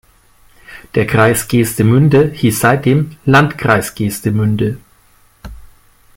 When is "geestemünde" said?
1.47-2.31, 3.93-4.79